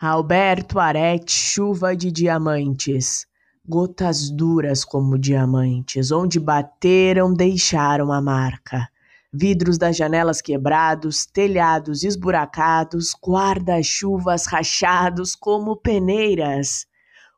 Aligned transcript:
Alberto 0.00 0.78
Arete, 0.78 1.32
chuva 1.32 1.96
de 1.96 2.12
diamantes. 2.12 3.26
Gotas 3.68 4.30
duras 4.30 4.84
como 4.84 5.18
diamantes, 5.18 6.12
onde 6.12 6.38
bateram, 6.38 7.34
deixaram 7.34 8.12
a 8.12 8.22
marca. 8.22 8.88
Vidros 9.32 9.76
das 9.76 9.96
janelas 9.96 10.40
quebrados, 10.40 11.26
telhados 11.26 12.04
esburacados, 12.04 13.12
guarda-chuvas 13.20 14.46
rachados 14.46 15.34
como 15.34 15.74
peneiras. 15.74 16.86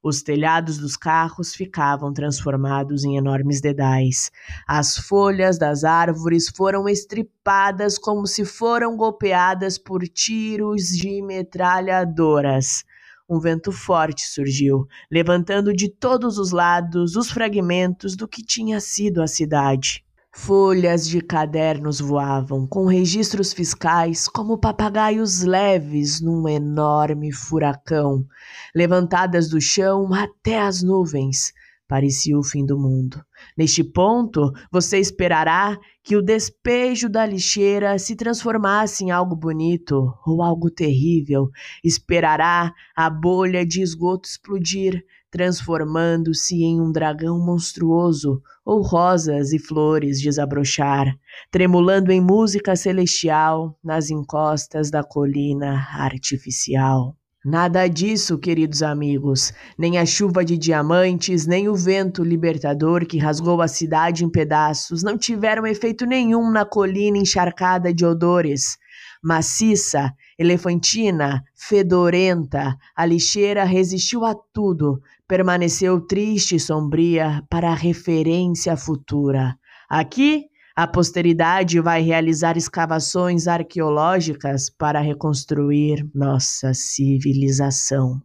Os 0.03 0.23
telhados 0.23 0.79
dos 0.79 0.97
carros 0.97 1.55
ficavam 1.55 2.11
transformados 2.11 3.05
em 3.05 3.19
enormes 3.19 3.61
dedais. 3.61 4.31
As 4.67 4.97
folhas 4.97 5.59
das 5.59 5.85
árvores 5.85 6.49
foram 6.49 6.89
estripadas 6.89 7.99
como 7.99 8.27
se 8.27 8.47
foram 8.47 8.97
golpeadas 8.97 9.77
por 9.77 10.03
tiros 10.09 10.89
de 10.89 11.21
metralhadoras. 11.21 12.83
Um 13.29 13.39
vento 13.39 13.71
forte 13.71 14.27
surgiu, 14.27 14.89
levantando 15.11 15.73
de 15.73 15.91
todos 15.91 16.39
os 16.39 16.51
lados 16.51 17.15
os 17.15 17.31
fragmentos 17.31 18.17
do 18.17 18.27
que 18.27 18.43
tinha 18.43 18.81
sido 18.81 19.23
a 19.23 19.27
cidade. 19.27 20.03
Folhas 20.33 21.09
de 21.09 21.21
cadernos 21.21 22.01
voavam, 22.01 22.65
com 22.65 22.87
registros 22.87 23.53
fiscais 23.53 24.29
como 24.29 24.59
papagaios 24.59 25.43
leves 25.43 26.21
num 26.21 26.49
enorme 26.49 27.33
furacão, 27.33 28.25
levantadas 28.73 29.49
do 29.49 29.61
chão 29.61 30.15
até 30.15 30.61
as 30.61 30.83
nuvens. 30.83 31.53
Parecia 31.91 32.39
o 32.39 32.45
fim 32.45 32.65
do 32.65 32.79
mundo. 32.79 33.21
Neste 33.59 33.83
ponto, 33.83 34.53
você 34.71 35.01
esperará 35.01 35.77
que 36.05 36.17
o 36.17 36.23
despejo 36.23 37.09
da 37.09 37.27
lixeira 37.27 37.99
se 37.99 38.15
transformasse 38.15 39.03
em 39.03 39.11
algo 39.11 39.35
bonito 39.35 40.15
ou 40.25 40.41
algo 40.41 40.71
terrível. 40.71 41.51
Esperará 41.83 42.73
a 42.95 43.11
bolha 43.11 43.67
de 43.67 43.83
esgoto 43.83 44.29
explodir, 44.29 45.05
transformando-se 45.33 46.63
em 46.63 46.81
um 46.81 46.93
dragão 46.93 47.45
monstruoso, 47.45 48.41
ou 48.65 48.83
rosas 48.83 49.53
e 49.53 49.59
flores 49.59 50.21
desabrochar, 50.21 51.13
tremulando 51.51 52.13
em 52.13 52.21
música 52.21 52.77
celestial 52.77 53.77
nas 53.83 54.11
encostas 54.11 54.93
da 54.93 55.03
colina 55.03 55.89
artificial. 55.99 57.17
Nada 57.43 57.89
disso, 57.89 58.37
queridos 58.37 58.83
amigos, 58.83 59.51
nem 59.79 59.97
a 59.97 60.05
chuva 60.05 60.45
de 60.45 60.59
diamantes, 60.59 61.47
nem 61.47 61.71
o 61.71 61.75
vento 61.75 62.23
libertador 62.23 63.07
que 63.07 63.17
rasgou 63.17 63.63
a 63.63 63.69
cidade 63.69 64.27
em 64.27 64.29
pedaços 64.29 65.03
não 65.03 65.17
tiveram 65.17 65.67
efeito 65.67 66.05
nenhum 66.05 66.51
na 66.51 66.67
colina 66.67 67.17
encharcada 67.17 67.95
de 67.95 68.05
odores. 68.05 68.77
Maciça, 69.23 70.13
elefantina, 70.39 71.43
fedorenta, 71.57 72.77
a 72.95 73.07
lixeira 73.07 73.65
resistiu 73.65 74.23
a 74.27 74.35
tudo, 74.53 75.01
permaneceu 75.27 75.99
triste 75.99 76.57
e 76.57 76.61
sombria 76.61 77.43
para 77.49 77.71
a 77.71 77.75
referência 77.75 78.77
futura. 78.77 79.57
Aqui, 79.89 80.45
a 80.75 80.87
posteridade 80.87 81.81
vai 81.81 82.03
realizar 82.03 82.57
escavações 82.57 83.47
arqueológicas 83.47 84.71
para 84.71 85.01
reconstruir 85.01 86.09
nossa 86.15 86.73
civilização. 86.73 88.23